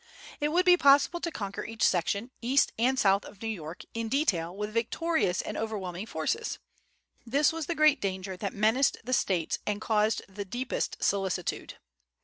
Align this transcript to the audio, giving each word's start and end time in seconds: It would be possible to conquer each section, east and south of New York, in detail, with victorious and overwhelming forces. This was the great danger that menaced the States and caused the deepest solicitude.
It 0.39 0.47
would 0.49 0.65
be 0.65 0.77
possible 0.77 1.19
to 1.19 1.29
conquer 1.29 1.63
each 1.63 1.83
section, 1.87 2.31
east 2.41 2.73
and 2.79 2.97
south 2.97 3.23
of 3.23 3.39
New 3.43 3.47
York, 3.49 3.83
in 3.93 4.09
detail, 4.09 4.57
with 4.57 4.73
victorious 4.73 5.43
and 5.43 5.55
overwhelming 5.55 6.07
forces. 6.07 6.57
This 7.23 7.53
was 7.53 7.67
the 7.67 7.75
great 7.75 8.01
danger 8.01 8.35
that 8.35 8.51
menaced 8.51 8.97
the 9.03 9.13
States 9.13 9.59
and 9.63 9.79
caused 9.79 10.23
the 10.27 10.43
deepest 10.43 11.03
solicitude. 11.03 11.75